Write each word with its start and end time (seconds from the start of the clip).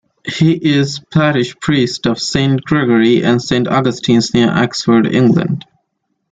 He 0.25 0.53
is 0.53 0.97
parish 0.97 1.55
priest 1.59 2.07
of 2.07 2.19
Saint 2.19 2.63
Gregory 2.63 3.21
and 3.23 3.39
Saint 3.39 3.67
Augustine's 3.67 4.33
near 4.33 4.49
Oxford, 4.49 5.05
England. 5.05 5.63